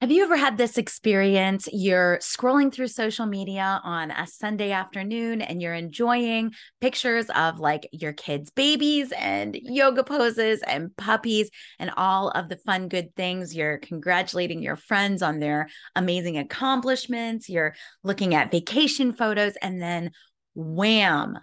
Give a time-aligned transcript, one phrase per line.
[0.00, 1.68] Have you ever had this experience?
[1.72, 7.88] You're scrolling through social media on a Sunday afternoon and you're enjoying pictures of like
[7.90, 11.50] your kids' babies and yoga poses and puppies
[11.80, 13.56] and all of the fun, good things.
[13.56, 17.48] You're congratulating your friends on their amazing accomplishments.
[17.48, 17.74] You're
[18.04, 20.12] looking at vacation photos and then
[20.54, 21.40] wham,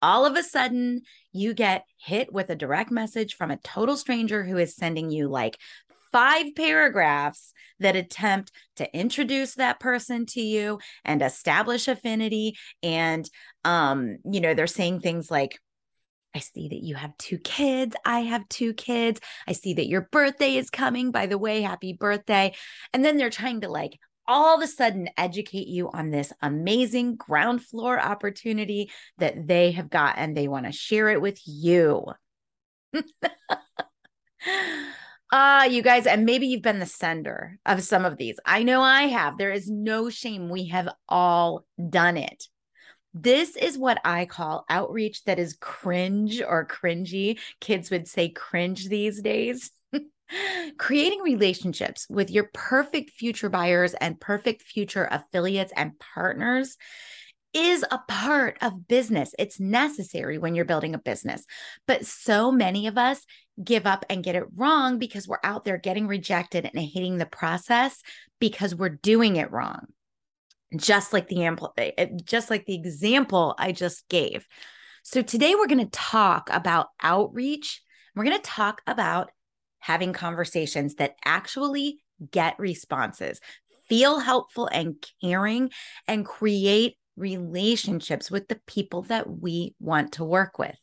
[0.00, 1.02] all of a sudden
[1.32, 5.28] you get hit with a direct message from a total stranger who is sending you
[5.28, 5.58] like
[6.12, 13.28] five paragraphs that attempt to introduce that person to you and establish affinity and
[13.64, 15.58] um you know they're saying things like
[16.34, 17.96] I see that you have two kids.
[18.04, 19.18] I have two kids.
[19.48, 21.10] I see that your birthday is coming.
[21.10, 22.54] By the way, happy birthday.
[22.92, 23.98] And then they're trying to like
[24.28, 29.88] all of a sudden educate you on this amazing ground floor opportunity that they have
[29.88, 32.04] got and they want to share it with you.
[35.30, 38.36] Ah, uh, you guys, and maybe you've been the sender of some of these.
[38.46, 39.36] I know I have.
[39.36, 40.48] There is no shame.
[40.48, 42.44] We have all done it.
[43.12, 47.38] This is what I call outreach that is cringe or cringy.
[47.60, 49.70] Kids would say cringe these days.
[50.78, 56.76] Creating relationships with your perfect future buyers and perfect future affiliates and partners
[57.54, 59.34] is a part of business.
[59.38, 61.44] It's necessary when you're building a business.
[61.86, 63.24] But so many of us
[63.62, 67.26] give up and get it wrong because we're out there getting rejected and hating the
[67.26, 68.02] process
[68.38, 69.86] because we're doing it wrong.
[70.76, 71.42] Just like the
[71.78, 74.46] eh, just like the example I just gave.
[75.02, 77.82] So today we're going to talk about outreach.
[78.14, 79.30] We're going to talk about
[79.78, 82.00] having conversations that actually
[82.30, 83.40] get responses,
[83.88, 85.70] feel helpful and caring
[86.06, 90.76] and create relationships with the people that we want to work with.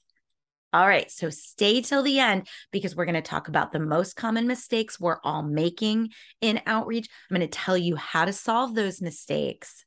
[0.73, 4.17] All right, so stay till the end because we're going to talk about the most
[4.17, 6.09] common mistakes we're all making
[6.41, 7.08] in outreach.
[7.31, 9.86] I'm going to tell you how to solve those mistakes,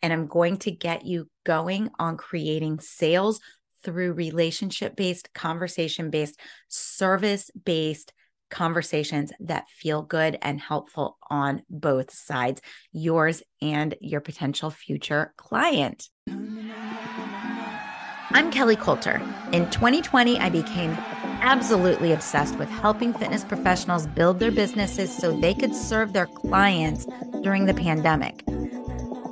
[0.00, 3.40] and I'm going to get you going on creating sales
[3.82, 8.14] through relationship based, conversation based, service based
[8.50, 12.60] conversations that feel good and helpful on both sides,
[12.92, 16.08] yours and your potential future client.
[18.32, 19.20] I'm Kelly Coulter.
[19.52, 20.92] In 2020, I became
[21.40, 27.06] absolutely obsessed with helping fitness professionals build their businesses so they could serve their clients
[27.42, 28.44] during the pandemic.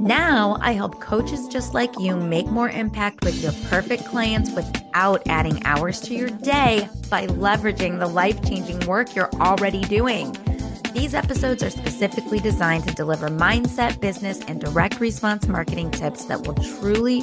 [0.01, 5.23] Now, I help coaches just like you make more impact with your perfect clients without
[5.27, 10.37] adding hours to your day by leveraging the life changing work you're already doing.
[10.95, 16.47] These episodes are specifically designed to deliver mindset, business, and direct response marketing tips that
[16.47, 17.23] will truly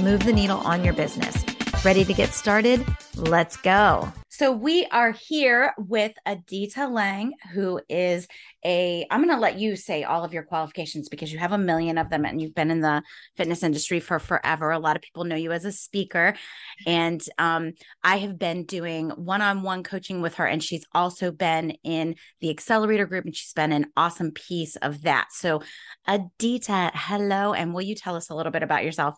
[0.00, 1.44] move the needle on your business.
[1.84, 2.86] Ready to get started?
[3.16, 4.12] Let's go.
[4.42, 8.26] So we are here with Adita Lang, who is
[8.64, 11.58] a, I'm going to let you say all of your qualifications because you have a
[11.58, 13.04] million of them and you've been in the
[13.36, 14.72] fitness industry for forever.
[14.72, 16.34] A lot of people know you as a speaker.
[16.88, 21.30] And um, I have been doing one on one coaching with her, and she's also
[21.30, 25.28] been in the accelerator group, and she's been an awesome piece of that.
[25.30, 25.62] So,
[26.08, 27.52] Adita, hello.
[27.52, 29.14] And will you tell us a little bit about yourself?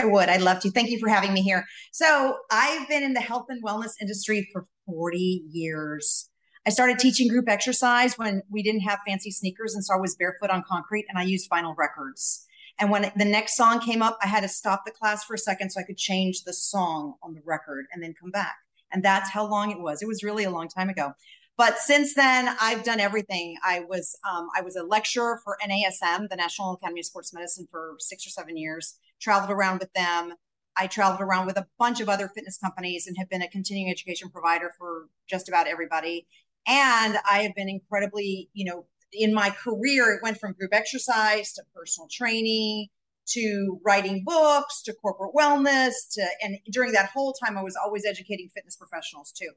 [0.00, 0.28] I would.
[0.28, 0.70] I'd love to.
[0.70, 1.64] Thank you for having me here.
[1.92, 6.30] So, I've been in the health and wellness industry for 40 years.
[6.66, 9.74] I started teaching group exercise when we didn't have fancy sneakers.
[9.74, 12.46] And so I was barefoot on concrete and I used vinyl records.
[12.78, 15.38] And when the next song came up, I had to stop the class for a
[15.38, 18.56] second so I could change the song on the record and then come back.
[18.92, 20.02] And that's how long it was.
[20.02, 21.12] It was really a long time ago.
[21.60, 23.58] But since then, I've done everything.
[23.62, 27.68] I was um, I was a lecturer for NASM, the National Academy of Sports Medicine,
[27.70, 28.98] for six or seven years.
[29.20, 30.32] Traveled around with them.
[30.74, 33.90] I traveled around with a bunch of other fitness companies and have been a continuing
[33.90, 36.26] education provider for just about everybody.
[36.66, 41.52] And I have been incredibly, you know, in my career, it went from group exercise
[41.52, 42.86] to personal training
[43.32, 48.06] to writing books to corporate wellness to, and during that whole time, I was always
[48.06, 49.50] educating fitness professionals too.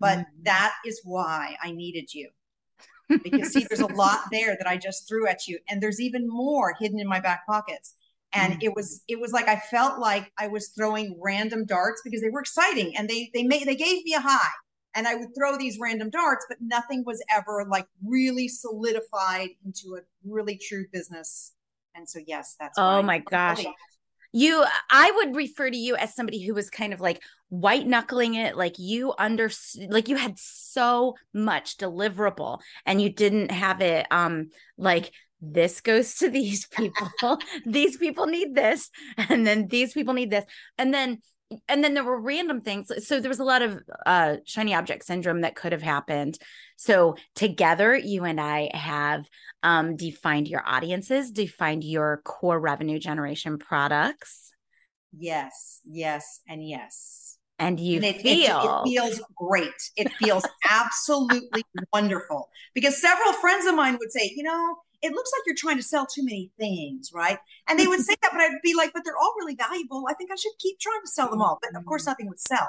[0.00, 0.42] But mm-hmm.
[0.44, 2.30] that is why I needed you.
[3.08, 6.28] because see, there's a lot there that I just threw at you, and there's even
[6.28, 7.94] more hidden in my back pockets
[8.32, 8.62] and mm-hmm.
[8.62, 12.30] it was it was like i felt like i was throwing random darts because they
[12.30, 14.50] were exciting and they they made they gave me a high
[14.94, 19.96] and i would throw these random darts but nothing was ever like really solidified into
[19.96, 21.54] a really true business
[21.94, 23.64] and so yes that's oh my gosh
[24.32, 28.34] you i would refer to you as somebody who was kind of like white knuckling
[28.34, 29.50] it like you under
[29.88, 35.10] like you had so much deliverable and you didn't have it um like
[35.40, 37.38] this goes to these people.
[37.66, 40.44] These people need this and then these people need this.
[40.76, 41.18] And then
[41.68, 42.90] and then there were random things.
[43.06, 46.38] So there was a lot of uh shiny object syndrome that could have happened.
[46.76, 49.26] So together you and i have
[49.62, 54.52] um defined your audiences defined your core revenue generation products.
[55.16, 57.36] Yes yes and yes.
[57.60, 59.72] And you and it, feel it, it, feels great.
[59.96, 62.50] It feels absolutely wonderful.
[62.72, 65.82] Because several friends of mine would say you know it looks like you're trying to
[65.82, 67.38] sell too many things, right?
[67.68, 70.06] And they would say that, but I'd be like, but they're all really valuable.
[70.08, 71.58] I think I should keep trying to sell them all.
[71.62, 72.10] But of course, mm-hmm.
[72.10, 72.68] nothing would sell.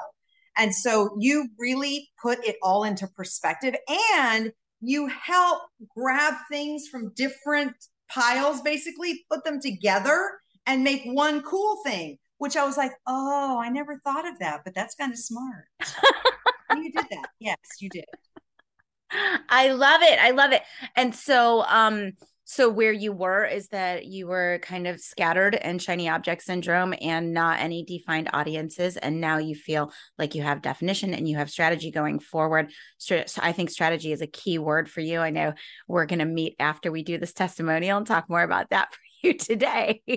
[0.56, 3.74] And so you really put it all into perspective
[4.14, 5.62] and you help
[5.96, 7.74] grab things from different
[8.10, 10.32] piles, basically put them together
[10.66, 14.62] and make one cool thing, which I was like, oh, I never thought of that,
[14.64, 15.66] but that's kind of smart.
[16.76, 17.28] you did that.
[17.38, 18.04] Yes, you did.
[19.48, 20.18] I love it.
[20.20, 20.62] I love it.
[20.96, 22.12] And so um
[22.50, 26.92] so where you were is that you were kind of scattered and shiny object syndrome
[27.00, 31.36] and not any defined audiences and now you feel like you have definition and you
[31.36, 35.30] have strategy going forward so i think strategy is a key word for you i
[35.30, 35.52] know
[35.86, 39.00] we're going to meet after we do this testimonial and talk more about that for
[39.22, 40.02] you today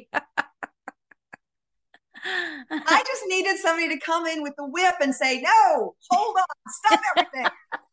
[2.26, 6.46] I just needed somebody to come in with the whip and say, no, hold on,
[6.70, 7.52] stop everything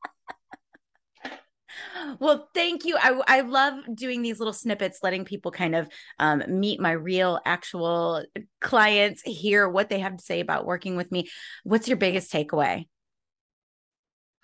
[2.19, 2.97] well thank you.
[2.99, 5.89] I, I love doing these little snippets letting people kind of
[6.19, 8.25] um, meet my real actual
[8.61, 11.29] clients hear what they have to say about working with me.
[11.65, 12.87] What's your biggest takeaway?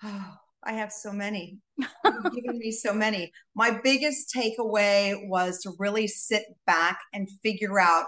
[0.03, 0.33] Oh,
[0.63, 1.57] i have so many.
[1.77, 3.31] You've given me so many.
[3.55, 8.05] My biggest takeaway was to really sit back and figure out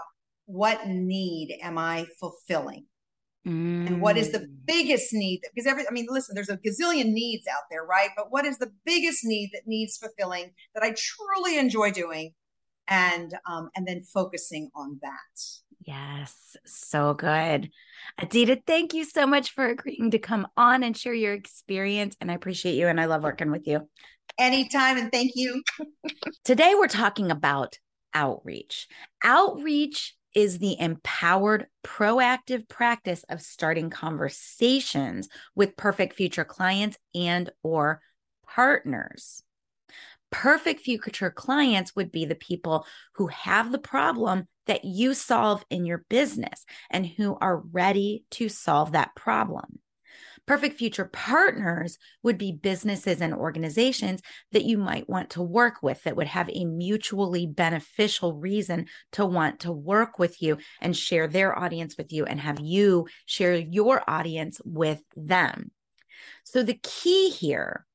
[0.50, 2.84] what need am i fulfilling
[3.46, 3.86] Mm.
[3.86, 4.48] And what is the mm.
[4.66, 5.40] biggest need?
[5.54, 8.10] Because every, I mean, listen, there's a gazillion needs out there, right?
[8.16, 12.34] But what is the biggest need that needs fulfilling that I truly enjoy doing,
[12.88, 15.40] and um, and then focusing on that.
[15.86, 17.70] Yes, so good.
[18.20, 22.16] Adita, thank you so much for agreeing to come on and share your experience.
[22.20, 23.88] And I appreciate you and I love working with you.
[24.38, 25.62] Anytime, and thank you.
[26.44, 27.78] Today, we're talking about
[28.12, 28.88] outreach.
[29.24, 38.00] Outreach is the empowered, proactive practice of starting conversations with perfect future clients and or
[38.46, 39.42] partners.
[40.30, 45.84] Perfect future clients would be the people who have the problem that you solve in
[45.84, 49.80] your business and who are ready to solve that problem.
[50.46, 54.20] Perfect future partners would be businesses and organizations
[54.52, 59.24] that you might want to work with that would have a mutually beneficial reason to
[59.24, 63.54] want to work with you and share their audience with you and have you share
[63.54, 65.70] your audience with them.
[66.44, 67.86] So the key here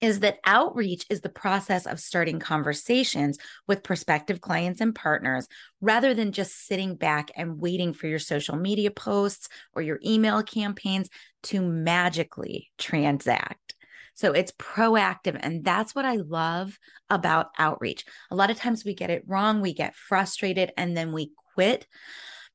[0.00, 5.46] is that outreach is the process of starting conversations with prospective clients and partners
[5.80, 10.42] rather than just sitting back and waiting for your social media posts or your email
[10.42, 11.10] campaigns
[11.42, 13.74] to magically transact.
[14.14, 15.38] So it's proactive.
[15.40, 18.04] And that's what I love about outreach.
[18.30, 21.86] A lot of times we get it wrong, we get frustrated, and then we quit.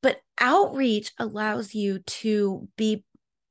[0.01, 3.03] But outreach allows you to be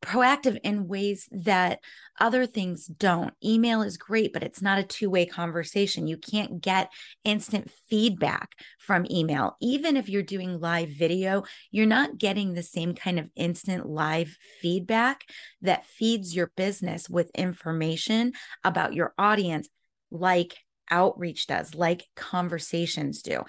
[0.04, 1.80] proactive in ways that
[2.20, 3.32] other things don't.
[3.42, 6.06] Email is great, but it's not a two way conversation.
[6.06, 6.92] You can't get
[7.24, 9.56] instant feedback from email.
[9.60, 14.36] Even if you're doing live video, you're not getting the same kind of instant live
[14.60, 15.24] feedback
[15.62, 19.68] that feeds your business with information about your audience,
[20.10, 20.56] like
[20.90, 23.42] outreach does, like conversations do.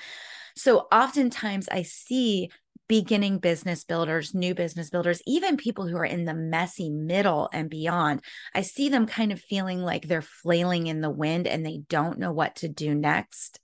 [0.55, 2.49] So oftentimes I see
[2.87, 7.69] beginning business builders, new business builders, even people who are in the messy middle and
[7.69, 8.21] beyond,
[8.53, 12.19] I see them kind of feeling like they're flailing in the wind and they don't
[12.19, 13.59] know what to do next.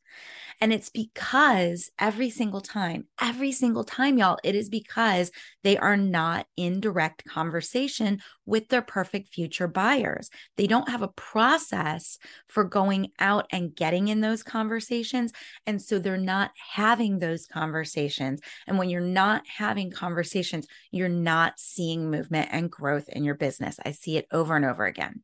[0.62, 5.32] And it's because every single time, every single time, y'all, it is because
[5.64, 10.30] they are not in direct conversation with their perfect future buyers.
[10.58, 15.32] They don't have a process for going out and getting in those conversations.
[15.66, 18.40] And so they're not having those conversations.
[18.68, 23.80] And when you're not having conversations, you're not seeing movement and growth in your business.
[23.84, 25.24] I see it over and over again.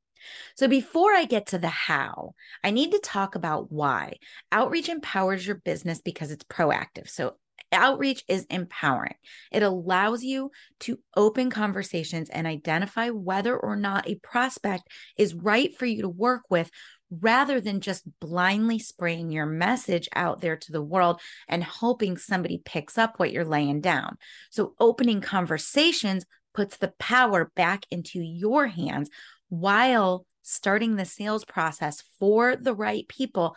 [0.55, 4.17] So, before I get to the how, I need to talk about why.
[4.51, 7.09] Outreach empowers your business because it's proactive.
[7.09, 7.35] So,
[7.71, 9.15] outreach is empowering.
[9.51, 15.75] It allows you to open conversations and identify whether or not a prospect is right
[15.77, 16.71] for you to work with
[17.09, 22.61] rather than just blindly spraying your message out there to the world and hoping somebody
[22.63, 24.17] picks up what you're laying down.
[24.49, 29.09] So, opening conversations puts the power back into your hands
[29.49, 33.55] while starting the sales process for the right people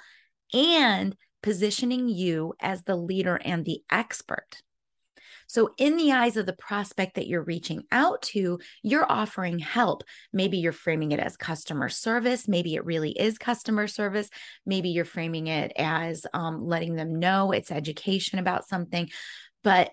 [0.52, 4.62] and positioning you as the leader and the expert.
[5.46, 10.04] So, in the eyes of the prospect that you're reaching out to, you're offering help.
[10.32, 12.46] Maybe you're framing it as customer service.
[12.46, 14.28] Maybe it really is customer service.
[14.64, 19.10] Maybe you're framing it as um, letting them know it's education about something.
[19.64, 19.90] But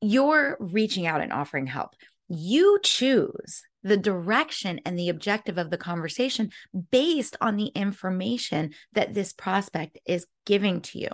[0.00, 1.90] you're reaching out and offering help.
[2.28, 6.50] You choose the direction and the objective of the conversation
[6.90, 11.08] based on the information that this prospect is giving to you.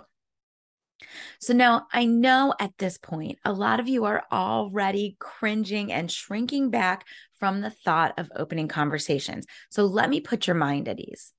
[1.39, 6.11] So now I know at this point, a lot of you are already cringing and
[6.11, 7.05] shrinking back
[7.39, 9.45] from the thought of opening conversations.
[9.69, 11.33] So let me put your mind at ease.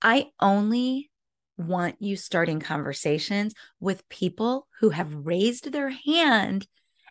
[0.00, 1.10] I only
[1.56, 6.66] want you starting conversations with people who have raised their hand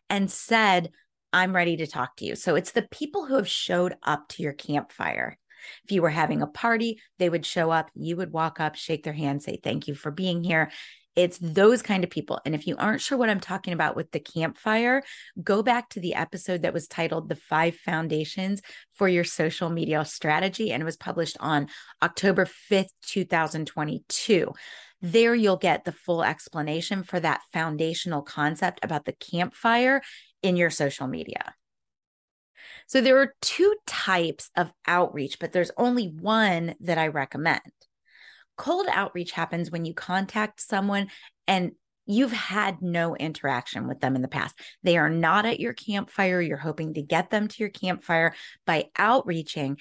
[0.09, 0.91] and said,
[1.33, 2.35] I'm ready to talk to you.
[2.35, 5.37] So it's the people who have showed up to your campfire.
[5.85, 9.03] If you were having a party, they would show up, you would walk up, shake
[9.03, 10.71] their hand, say, Thank you for being here.
[11.15, 12.39] It's those kind of people.
[12.45, 15.03] And if you aren't sure what I'm talking about with the campfire,
[15.43, 18.61] go back to the episode that was titled The Five Foundations
[18.93, 20.71] for Your Social Media Strategy.
[20.71, 21.67] And it was published on
[22.01, 24.53] October 5th, 2022.
[25.01, 30.01] There, you'll get the full explanation for that foundational concept about the campfire
[30.41, 31.53] in your social media.
[32.87, 37.61] So, there are two types of outreach, but there's only one that I recommend.
[38.57, 41.07] Cold outreach happens when you contact someone
[41.47, 41.71] and
[42.05, 44.59] you've had no interaction with them in the past.
[44.83, 46.41] They are not at your campfire.
[46.41, 49.77] You're hoping to get them to your campfire by outreaching.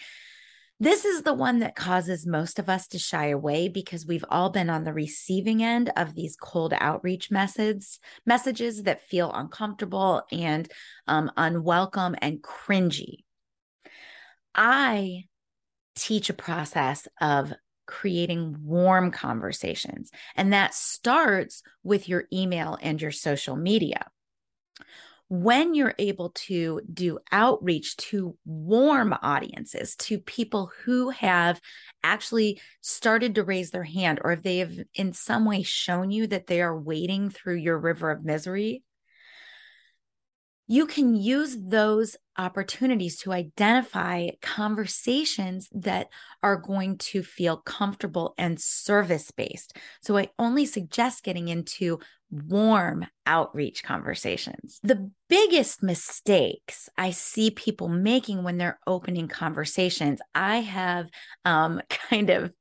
[0.83, 4.49] This is the one that causes most of us to shy away because we've all
[4.49, 10.73] been on the receiving end of these cold outreach messages, messages that feel uncomfortable and
[11.07, 13.25] um, unwelcome and cringy.
[14.55, 15.25] I
[15.97, 17.53] teach a process of
[17.85, 20.11] creating warm conversations.
[20.35, 24.07] And that starts with your email and your social media.
[25.33, 31.61] When you're able to do outreach to warm audiences, to people who have
[32.03, 36.27] actually started to raise their hand, or if they have in some way shown you
[36.27, 38.83] that they are wading through your river of misery,
[40.71, 46.07] you can use those opportunities to identify conversations that
[46.45, 49.77] are going to feel comfortable and service based.
[50.01, 51.99] So I only suggest getting into
[52.31, 54.79] warm outreach conversations.
[54.85, 61.09] The biggest mistakes I see people making when they're opening conversations, I have
[61.45, 62.53] um, kind of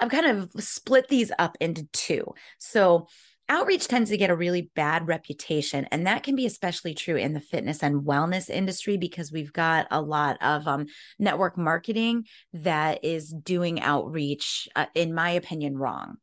[0.00, 2.34] I've kind of split these up into two.
[2.58, 3.06] So
[3.48, 7.32] outreach tends to get a really bad reputation and that can be especially true in
[7.32, 10.86] the fitness and wellness industry because we've got a lot of um,
[11.18, 16.16] network marketing that is doing outreach uh, in my opinion wrong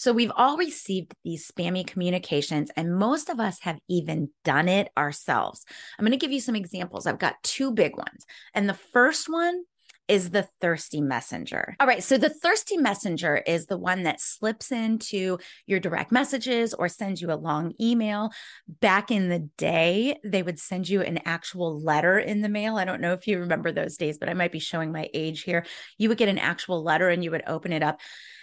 [0.00, 4.88] so we've all received these spammy communications, and most of us have even done it
[4.96, 5.62] ourselves.
[5.98, 7.06] I'm going to give you some examples.
[7.06, 8.24] I've got two big ones.
[8.54, 9.62] And the first one
[10.10, 11.76] is the thirsty messenger.
[11.78, 12.02] All right.
[12.02, 17.22] So the thirsty messenger is the one that slips into your direct messages or sends
[17.22, 18.32] you a long email.
[18.80, 22.76] Back in the day, they would send you an actual letter in the mail.
[22.76, 25.42] I don't know if you remember those days, but I might be showing my age
[25.42, 25.64] here.
[25.96, 28.00] You would get an actual letter and you would open it up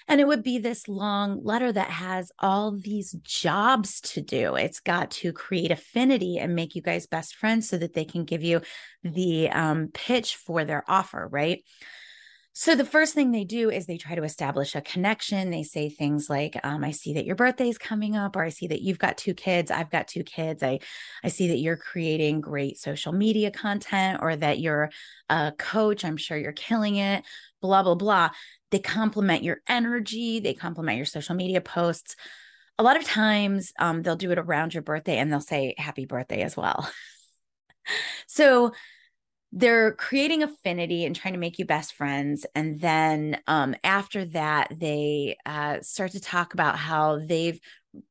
[0.07, 4.55] and it would be this long letter that has all these jobs to do.
[4.55, 8.23] It's got to create affinity and make you guys best friends so that they can
[8.23, 8.61] give you
[9.03, 11.63] the um, pitch for their offer, right?
[12.59, 15.51] So the first thing they do is they try to establish a connection.
[15.51, 18.49] They say things like, um, "I see that your birthday is coming up," or "I
[18.49, 19.69] see that you've got two kids.
[19.69, 20.63] I've got two kids.
[20.63, 20.79] I,
[21.23, 24.89] I see that you're creating great social media content, or that you're
[25.29, 26.03] a coach.
[26.03, 27.23] I'm sure you're killing it."
[27.61, 28.29] Blah blah blah.
[28.71, 30.39] They compliment your energy.
[30.39, 32.15] They compliment your social media posts.
[32.77, 36.05] A lot of times, um, they'll do it around your birthday, and they'll say "Happy
[36.05, 36.89] birthday" as well.
[38.27, 38.73] so
[39.53, 44.67] they're creating affinity and trying to make you best friends and then um, after that
[44.77, 47.59] they uh, start to talk about how they've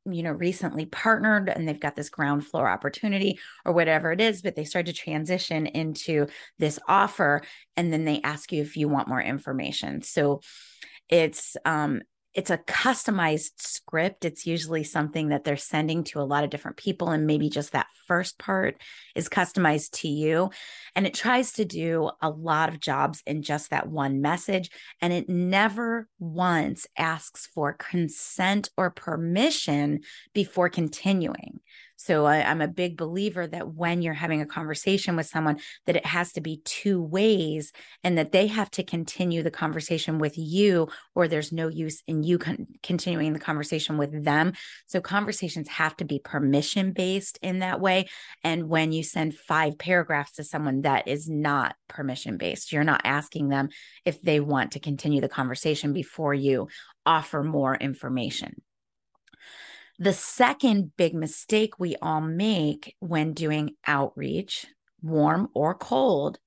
[0.04, 4.42] you know recently partnered and they've got this ground floor opportunity or whatever it is
[4.42, 6.26] but they start to transition into
[6.58, 7.42] this offer
[7.76, 10.02] and then they ask you if you want more information.
[10.02, 10.40] So
[11.08, 12.02] it's um
[12.36, 14.26] it's a customized script.
[14.26, 17.08] It's usually something that they're sending to a lot of different people.
[17.08, 18.76] And maybe just that first part
[19.14, 20.50] is customized to you.
[20.94, 24.70] And it tries to do a lot of jobs in just that one message.
[25.00, 30.00] And it never once asks for consent or permission
[30.34, 31.60] before continuing.
[31.96, 35.96] So I, I'm a big believer that when you're having a conversation with someone, that
[35.96, 37.72] it has to be two ways
[38.04, 42.22] and that they have to continue the conversation with you, or there's no use in
[42.22, 44.52] you con- continuing the conversation with them.
[44.86, 48.06] So conversations have to be permission based in that way.
[48.44, 52.72] And when you send five paragraphs to someone, that is not permission based.
[52.72, 53.70] You're not asking them
[54.04, 56.68] if they want to continue the conversation before you
[57.06, 58.60] offer more information.
[59.98, 64.66] The second big mistake we all make when doing outreach,
[65.02, 66.38] warm or cold,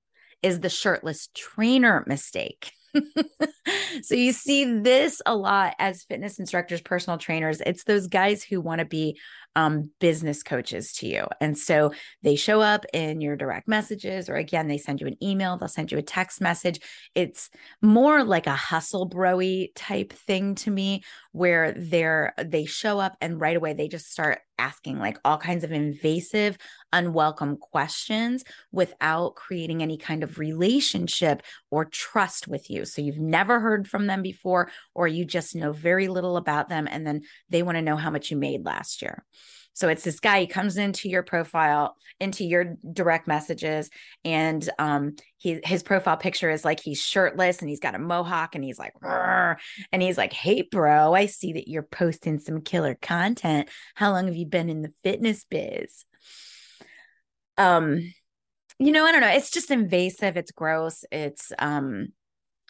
[0.44, 2.72] is the shirtless trainer mistake.
[4.02, 7.62] so you see this a lot as fitness instructors, personal trainers.
[7.66, 9.20] It's those guys who want to be
[9.56, 11.26] um, business coaches to you.
[11.42, 11.92] And so
[12.24, 15.68] they show up in your direct messages, or again, they send you an email, they'll
[15.68, 16.80] send you a text message.
[17.16, 17.50] It's
[17.82, 23.40] more like a hustle broy type thing to me, where they're they show up and
[23.40, 26.58] right away they just start asking like all kinds of invasive,
[26.92, 31.42] unwelcome questions without creating any kind of relationship
[31.72, 32.84] or trust with you.
[32.84, 36.88] So you've never heard from them before, or you just know very little about them.
[36.90, 39.24] And then they want to know how much you made last year.
[39.74, 43.90] So it's this guy, he comes into your profile, into your direct messages,
[44.26, 48.56] and um, he his profile picture is like he's shirtless and he's got a mohawk
[48.56, 52.96] and he's like, and he's like, Hey bro, I see that you're posting some killer
[53.02, 53.70] content.
[53.96, 56.06] How long have you been in the fitness biz?
[57.58, 58.14] Um,
[58.80, 59.28] you know, I don't know.
[59.28, 62.08] It's just invasive, it's gross, it's um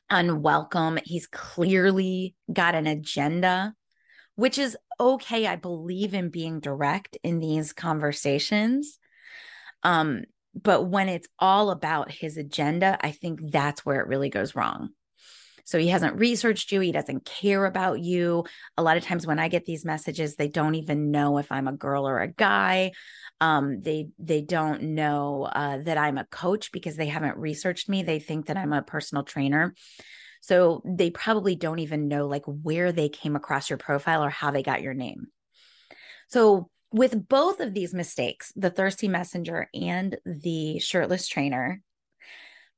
[0.10, 1.00] unwelcome.
[1.06, 3.74] He's clearly got an agenda
[4.40, 5.46] which is okay.
[5.46, 8.98] I believe in being direct in these conversations.
[9.84, 10.24] Um,
[10.56, 14.90] but when it's all about his agenda, I think that's where it really goes wrong.
[15.66, 16.80] So he hasn't researched you.
[16.80, 18.46] He doesn't care about you.
[18.78, 21.68] A lot of times when I get these messages, they don't even know if I'm
[21.68, 22.94] a girl or a guy.
[23.42, 28.04] Um, they they don't know uh, that I'm a coach because they haven't researched me.
[28.04, 29.76] They think that I'm a personal trainer.
[30.42, 34.52] So they probably don't even know like where they came across your profile or how
[34.52, 35.28] they got your name.
[36.30, 41.82] So with both of these mistakes, the thirsty messenger and the shirtless trainer,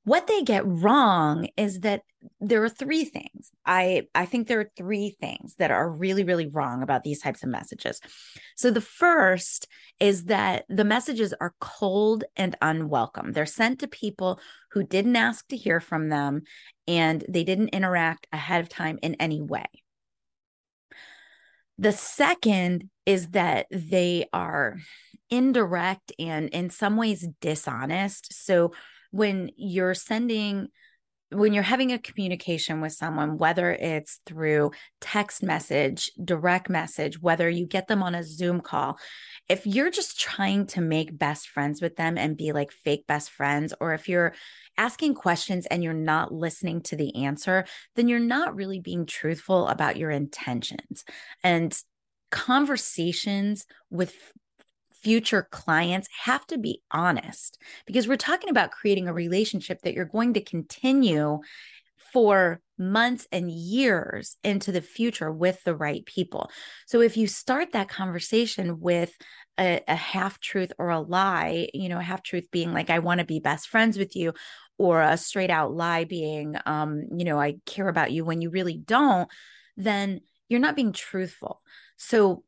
[0.04, 2.02] what they get wrong is that
[2.40, 3.52] there are three things.
[3.66, 7.44] I i think there are three things that are really really wrong about these types
[7.44, 8.00] of messages.
[8.56, 9.68] So the first
[10.00, 13.32] is that the messages are cold and unwelcome.
[13.32, 14.40] They're sent to people
[14.72, 16.42] who didn't ask to hear from them
[16.88, 19.66] and they didn't interact ahead of time in any way.
[21.78, 24.78] The second is that they are
[25.30, 28.34] indirect and in some ways dishonest.
[28.34, 28.74] So
[29.12, 30.70] when you're sending
[31.32, 37.50] when you're having a communication with someone, whether it's through text message, direct message, whether
[37.50, 39.00] you get them on a Zoom call,
[39.48, 43.30] if you're just trying to make best friends with them and be like fake best
[43.32, 44.34] friends, or if you're
[44.78, 49.68] asking questions and you're not listening to the answer, then you're not really being truthful
[49.68, 51.06] about your intentions.
[51.44, 51.74] And
[52.30, 54.16] conversations with
[55.02, 60.06] future clients have to be honest because we're talking about creating a relationship that you're
[60.06, 61.40] going to continue
[62.14, 66.50] for months and years into the future with the right people.
[66.88, 69.14] So if you start that conversation with
[69.60, 73.20] a, a half truth or a lie, you know, half truth being like, I want
[73.20, 74.34] to be best friends with you,
[74.78, 78.50] or a straight out lie being, um, you know, I care about you when you
[78.50, 79.30] really don't,
[79.78, 81.62] then you're not being truthful.
[81.98, 82.44] So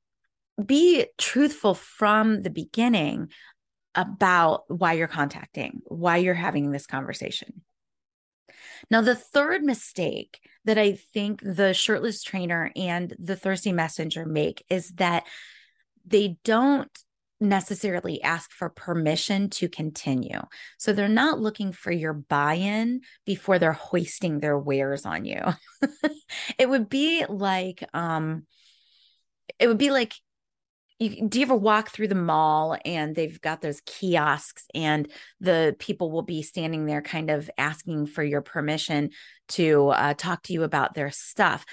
[0.64, 3.30] be truthful from the beginning
[3.96, 7.62] about why you're contacting, why you're having this conversation.
[8.90, 14.64] Now, the third mistake that I think the shirtless trainer and the thirsty messenger make
[14.70, 15.26] is that
[16.06, 16.92] they don't
[17.40, 20.40] necessarily ask for permission to continue.
[20.78, 25.42] So they're not looking for your buy in before they're hoisting their wares on you.
[26.58, 28.46] it would be like, um,
[29.60, 30.14] it would be like
[31.00, 35.76] you, do you ever walk through the mall and they've got those kiosks and the
[35.80, 39.10] people will be standing there kind of asking for your permission
[39.50, 41.66] to uh, talk to you about their stuff?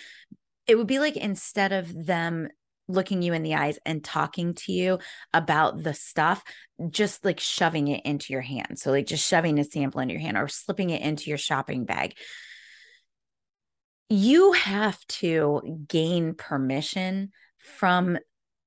[0.67, 2.49] It would be like instead of them
[2.89, 4.99] looking you in the eyes and talking to you
[5.33, 6.43] about the stuff
[6.91, 8.79] just like shoving it into your hand.
[8.79, 11.85] So like just shoving a sample into your hand or slipping it into your shopping
[11.85, 12.15] bag.
[14.09, 18.19] You have to gain permission from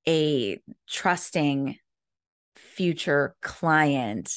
[0.07, 1.77] a trusting
[2.55, 4.31] future client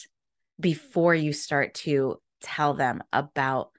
[0.59, 3.71] before you start to tell them about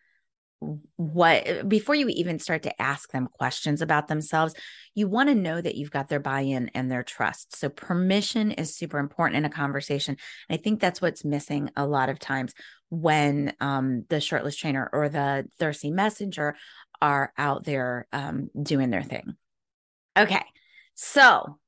[0.96, 4.56] what before you even start to ask them questions about themselves
[4.96, 7.56] you want to know that you've got their buy-in and their trust.
[7.56, 10.18] So permission is super important in a conversation.
[10.50, 12.56] And i think that's what's missing a lot of times
[12.90, 16.56] when um, the shirtless trainer or the thirsty messenger
[17.00, 19.36] are out there um, doing their thing.
[20.18, 20.44] Okay
[20.98, 21.60] so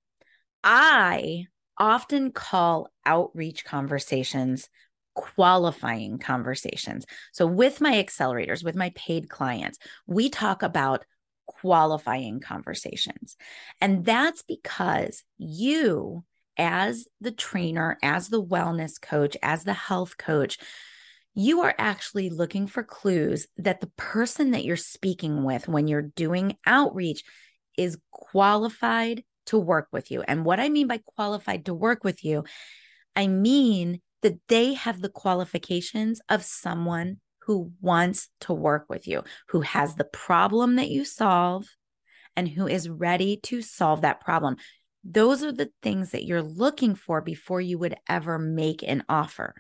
[0.64, 1.46] i
[1.78, 4.70] often call outreach conversations
[5.20, 7.06] qualifying conversations.
[7.34, 11.04] So, with my accelerators, with my paid clients, we talk about
[11.46, 13.36] qualifying conversations.
[13.82, 16.24] And that's because you,
[16.58, 20.58] as the trainer, as the wellness coach, as the health coach,
[21.34, 26.02] you are actually looking for clues that the person that you're speaking with when you're
[26.02, 27.24] doing outreach
[27.78, 30.24] is qualified to work with you.
[30.28, 32.44] And what I mean by qualified to work with you,
[33.16, 39.24] I mean that they have the qualifications of someone who wants to work with you,
[39.50, 41.66] who has the problem that you solve,
[42.36, 44.58] and who is ready to solve that problem.
[45.04, 49.56] Those are the things that you're looking for before you would ever make an offer.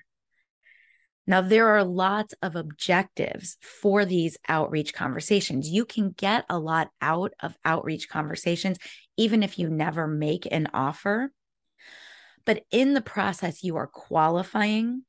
[1.29, 5.69] Now, there are lots of objectives for these outreach conversations.
[5.69, 8.79] You can get a lot out of outreach conversations,
[9.15, 11.31] even if you never make an offer.
[12.45, 15.03] But in the process, you are qualifying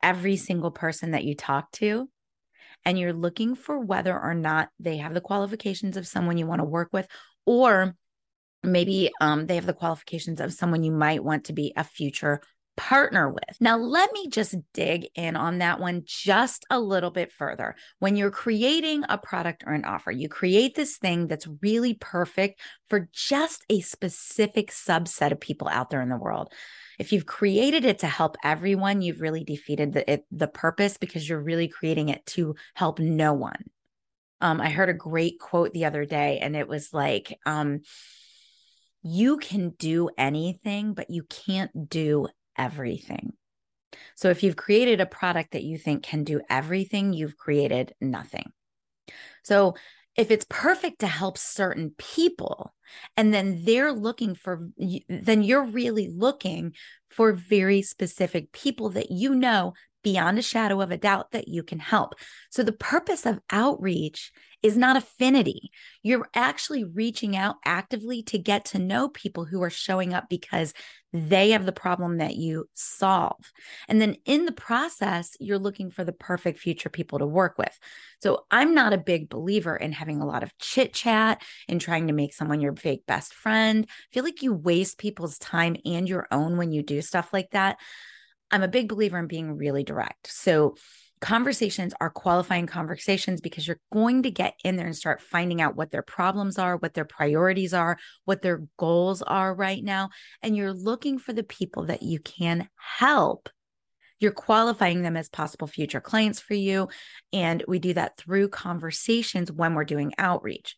[0.00, 2.08] every single person that you talk to.
[2.84, 6.60] And you're looking for whether or not they have the qualifications of someone you want
[6.60, 7.08] to work with,
[7.46, 7.96] or
[8.62, 12.40] maybe um, they have the qualifications of someone you might want to be a future
[12.76, 13.56] partner with.
[13.60, 17.74] Now, let me just dig in on that one just a little bit further.
[17.98, 22.60] When you're creating a product or an offer, you create this thing that's really perfect
[22.88, 26.52] for just a specific subset of people out there in the world.
[26.98, 31.28] If you've created it to help everyone, you've really defeated the, it, the purpose because
[31.28, 33.64] you're really creating it to help no one.
[34.40, 37.80] Um, I heard a great quote the other day, and it was like, um,
[39.02, 43.32] you can do anything, but you can't do everything.
[44.16, 48.52] So if you've created a product that you think can do everything, you've created nothing.
[49.44, 49.74] So
[50.16, 52.74] if it's perfect to help certain people
[53.16, 54.68] and then they're looking for
[55.08, 56.74] then you're really looking
[57.10, 61.62] for very specific people that you know beyond a shadow of a doubt that you
[61.62, 62.14] can help.
[62.50, 64.32] So the purpose of outreach
[64.62, 65.70] is not affinity.
[66.02, 70.72] You're actually reaching out actively to get to know people who are showing up because
[71.12, 73.52] they have the problem that you solve.
[73.88, 77.78] And then in the process, you're looking for the perfect future people to work with.
[78.22, 82.06] So I'm not a big believer in having a lot of chit chat and trying
[82.06, 83.86] to make someone your fake best friend.
[83.88, 87.50] I feel like you waste people's time and your own when you do stuff like
[87.50, 87.78] that.
[88.50, 90.28] I'm a big believer in being really direct.
[90.30, 90.76] So
[91.22, 95.76] conversations are qualifying conversations because you're going to get in there and start finding out
[95.76, 100.10] what their problems are, what their priorities are, what their goals are right now.
[100.42, 103.48] And you're looking for the people that you can help.
[104.18, 106.88] You're qualifying them as possible future clients for you.
[107.32, 110.76] And we do that through conversations when we're doing outreach.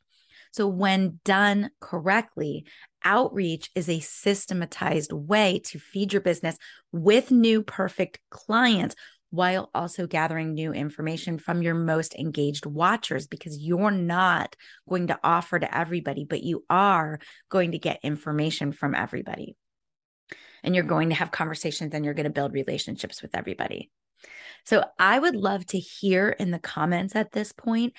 [0.52, 2.64] So, when done correctly,
[3.02, 6.56] outreach is a systematized way to feed your business
[6.92, 8.94] with new perfect clients
[9.34, 14.54] while also gathering new information from your most engaged watchers because you're not
[14.88, 17.18] going to offer to everybody, but you are
[17.48, 19.56] going to get information from everybody.
[20.62, 23.90] And you're going to have conversations and you're going to build relationships with everybody.
[24.64, 27.94] So I would love to hear in the comments at this point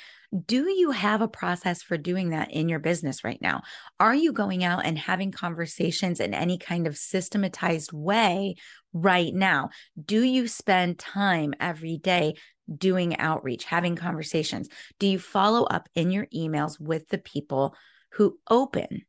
[0.45, 3.61] do you have a process for doing that in your business right now?
[3.99, 8.55] Are you going out and having conversations in any kind of systematized way
[8.91, 9.69] right now?
[10.03, 12.33] Do you spend time every day
[12.75, 14.67] doing outreach, having conversations?
[14.99, 17.75] Do you follow up in your emails with the people
[18.13, 19.03] who open?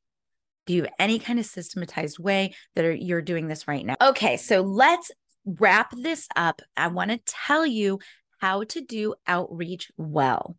[0.66, 3.96] Do you have any kind of systematized way that are, you're doing this right now?
[4.00, 5.10] Okay, so let's
[5.46, 8.00] wrap this up, I want to tell you
[8.40, 10.56] how to do outreach well.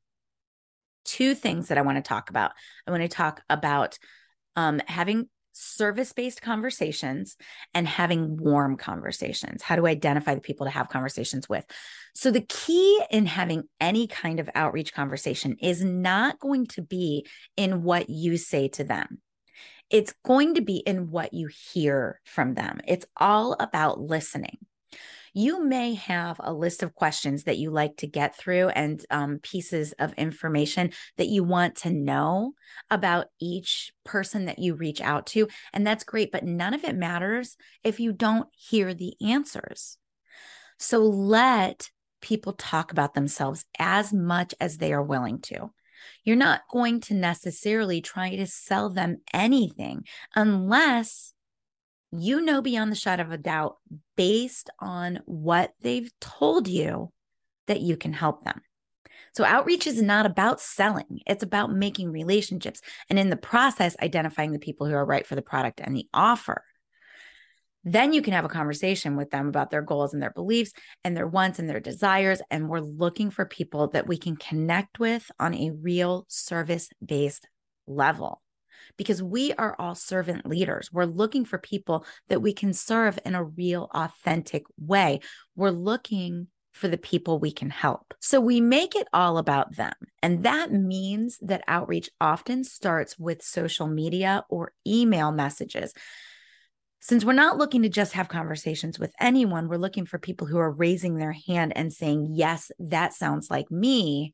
[1.06, 2.52] Two things that I want to talk about.
[2.88, 3.97] I want to talk about
[4.56, 7.36] um, having service based conversations
[7.73, 9.62] and having warm conversations.
[9.62, 11.65] How to identify the people to have conversations with.
[12.13, 17.26] So, the key in having any kind of outreach conversation is not going to be
[17.56, 19.19] in what you say to them
[19.89, 22.82] it's going to be in what you hear from them.
[22.86, 24.58] It's all about listening
[25.33, 29.39] you may have a list of questions that you like to get through and um,
[29.39, 32.53] pieces of information that you want to know
[32.89, 35.47] about each person that you reach out to.
[35.73, 39.97] And that's great, but none of it matters if you don't hear the answers.
[40.79, 41.89] So let
[42.21, 45.71] people talk about themselves as much as they are willing to.
[46.23, 50.03] You're not going to necessarily try to sell them anything
[50.35, 51.33] unless
[52.11, 53.77] you know beyond the shadow of a doubt,
[54.15, 57.11] based on what they've told you,
[57.67, 58.61] that you can help them.
[59.33, 64.51] So, outreach is not about selling, it's about making relationships and in the process, identifying
[64.51, 66.63] the people who are right for the product and the offer.
[67.83, 71.15] Then you can have a conversation with them about their goals and their beliefs and
[71.15, 72.41] their wants and their desires.
[72.51, 77.47] And we're looking for people that we can connect with on a real service based
[77.85, 78.41] level
[78.95, 80.91] because we are all servant leaders.
[80.91, 85.19] We're looking for people that we can serve in a real, authentic way.
[85.56, 86.47] We're looking
[86.78, 88.13] for the people we can help.
[88.19, 89.93] So we make it all about them.
[90.21, 95.93] And that means that outreach often starts with social media or email messages.
[97.00, 100.58] Since we're not looking to just have conversations with anyone, we're looking for people who
[100.58, 104.34] are raising their hand and saying, Yes, that sounds like me.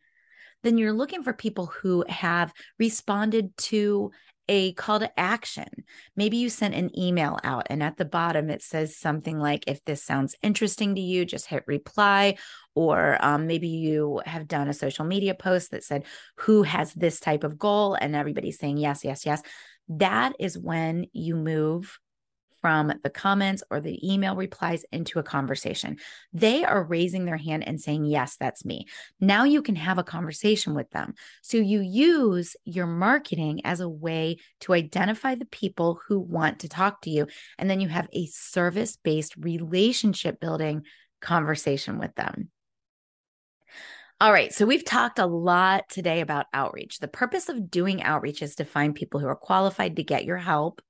[0.64, 4.12] Then you're looking for people who have responded to
[4.50, 5.68] a call to action.
[6.16, 9.84] Maybe you sent an email out and at the bottom it says something like, if
[9.86, 12.38] this sounds interesting to you, just hit reply.
[12.76, 16.06] Or um, maybe you have done a social media post that said,
[16.38, 17.96] who has this type of goal?
[17.96, 19.42] And everybody's saying, yes, yes, yes.
[19.90, 22.00] That is when you move
[22.64, 25.98] from the comments or the email replies into a conversation.
[26.32, 28.88] They are raising their hand and saying, Yes, that's me.
[29.20, 31.14] Now you can have a conversation with them.
[31.42, 36.70] So you use your marketing as a way to identify the people who want to
[36.70, 37.28] talk to you.
[37.60, 40.84] And then you have a service based relationship building
[41.20, 42.50] conversation with them.
[44.22, 47.00] All right, so we've talked a lot today about outreach.
[47.00, 50.38] The purpose of doing outreach is to find people who are qualified to get your
[50.38, 50.82] help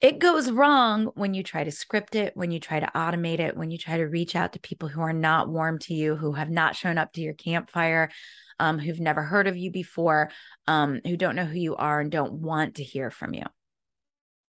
[0.00, 3.56] it goes wrong when you try to script it, when you try to automate it,
[3.56, 6.32] when you try to reach out to people who are not warm to you, who
[6.32, 8.10] have not shown up to your campfire,
[8.58, 10.30] um, who've never heard of you before,
[10.66, 13.44] um, who don't know who you are and don't want to hear from you,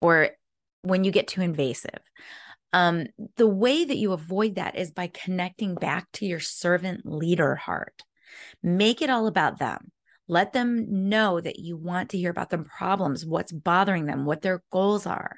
[0.01, 0.31] or
[0.81, 1.99] when you get too invasive.
[2.73, 3.07] Um,
[3.38, 8.03] the way that you avoid that is by connecting back to your servant leader heart.
[8.62, 9.91] Make it all about them.
[10.27, 14.41] Let them know that you want to hear about their problems, what's bothering them, what
[14.41, 15.37] their goals are.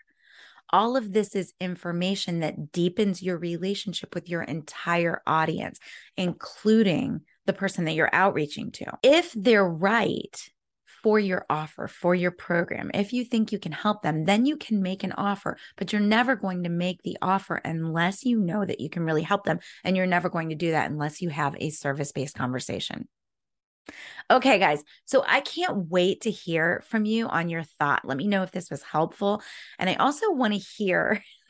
[0.71, 5.79] All of this is information that deepens your relationship with your entire audience,
[6.15, 8.85] including the person that you're outreaching to.
[9.01, 10.49] If they're right
[11.01, 14.57] for your offer, for your program, if you think you can help them, then you
[14.57, 18.63] can make an offer, but you're never going to make the offer unless you know
[18.63, 19.59] that you can really help them.
[19.83, 23.07] And you're never going to do that unless you have a service based conversation.
[24.31, 24.83] Okay, guys.
[25.05, 28.05] So I can't wait to hear from you on your thought.
[28.05, 29.41] Let me know if this was helpful.
[29.79, 31.23] And I also want to hear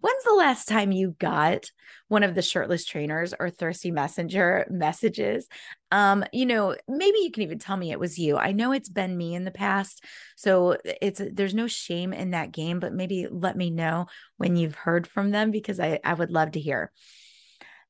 [0.00, 1.64] when's the last time you got
[2.08, 5.48] one of the shirtless trainers or thirsty messenger messages?
[5.90, 8.36] Um, you know, maybe you can even tell me it was you.
[8.36, 10.04] I know it's been me in the past.
[10.36, 14.74] So it's there's no shame in that game, but maybe let me know when you've
[14.74, 16.90] heard from them because I, I would love to hear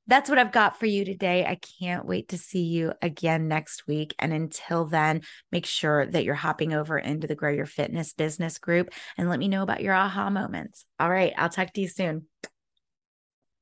[0.06, 1.44] that's what I've got for you today.
[1.44, 4.14] I can't wait to see you again next week.
[4.18, 8.58] And until then, make sure that you're hopping over into the Grow Your Fitness business
[8.58, 10.84] group and let me know about your aha moments.
[11.00, 12.26] All right, I'll talk to you soon.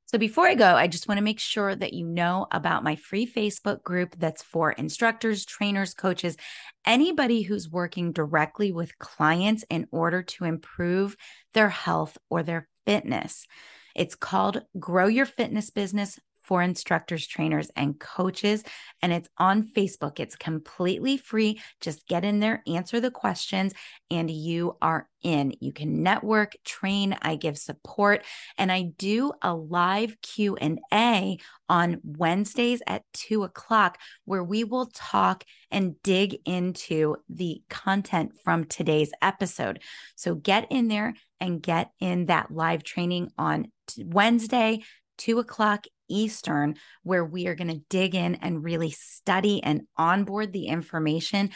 [0.07, 2.96] So, before I go, I just want to make sure that you know about my
[2.96, 6.37] free Facebook group that's for instructors, trainers, coaches,
[6.85, 11.16] anybody who's working directly with clients in order to improve
[11.55, 13.46] their health or their fitness.
[13.94, 18.64] It's called Grow Your Fitness Business for instructors, trainers, and coaches.
[19.00, 20.20] And it's on Facebook.
[20.20, 21.61] It's completely free.
[21.81, 23.72] Just get in there, answer the questions,
[24.11, 25.55] and you are in.
[25.61, 28.24] You can network, train, I give support,
[28.59, 35.44] and I do a live Q&A on Wednesdays at two o'clock where we will talk
[35.70, 39.81] and dig into the content from today's episode.
[40.16, 44.81] So get in there and get in that live training on Wednesday,
[45.18, 50.53] two o'clock Eastern, where we are going to dig in and really study and onboard
[50.53, 51.51] the information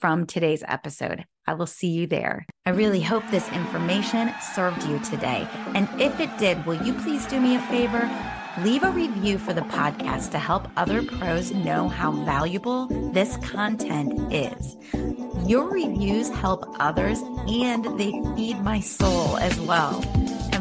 [0.00, 1.24] from today's episode.
[1.46, 2.46] I will see you there.
[2.64, 5.48] I really hope this information served you today.
[5.74, 8.08] And if it did, will you please do me a favor?
[8.62, 14.32] Leave a review for the podcast to help other pros know how valuable this content
[14.32, 14.76] is.
[15.48, 20.00] Your reviews help others and they feed my soul as well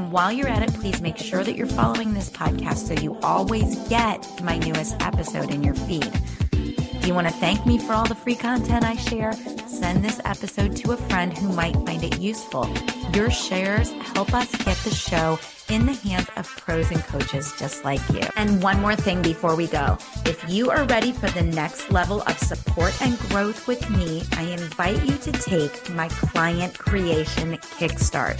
[0.09, 3.77] while you're at it, please make sure that you're following this podcast so you always
[3.89, 6.11] get my newest episode in your feed.
[6.51, 9.33] Do you want to thank me for all the free content I share?
[9.79, 12.67] send this episode to a friend who might find it useful.
[13.13, 17.85] Your shares help us get the show in the hands of pros and coaches just
[17.85, 18.21] like you.
[18.35, 19.97] And one more thing before we go.
[20.25, 24.43] If you are ready for the next level of support and growth with me, I
[24.43, 28.37] invite you to take my client creation kickstart.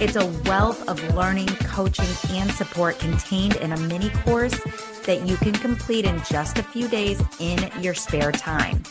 [0.00, 4.58] It's a wealth of learning, coaching, and support contained in a mini course
[5.06, 8.82] that you can complete in just a few days in your spare time.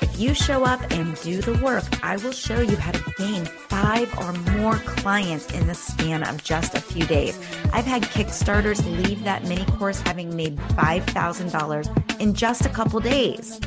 [0.00, 3.44] If you show up and do the work, I will show you how to gain
[3.46, 7.36] five or more clients in the span of just a few days.
[7.72, 13.60] I've had Kickstarters leave that mini course having made $5,000 in just a couple days.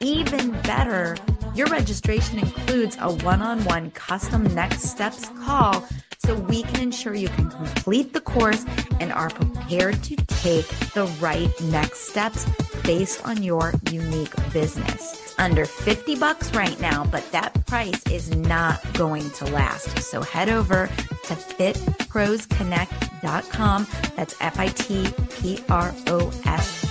[0.00, 1.16] Even better,
[1.54, 5.84] your registration includes a one on one custom next steps call
[6.18, 8.64] so we can ensure you can complete the course
[9.00, 12.46] and are prepared to take the right next steps
[12.84, 15.20] based on your unique business.
[15.22, 19.98] It's under 50 bucks right now, but that price is not going to last.
[19.98, 23.86] So head over to fitprosconnect.com.
[24.16, 26.82] That's F I T P R O S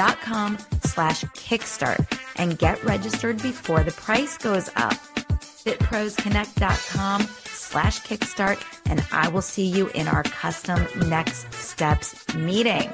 [0.00, 4.94] connect.com slash kickstart and get registered before the price goes up.
[5.64, 12.90] fitprosconnect.com slash kickstart and I will see you in our custom next steps meeting.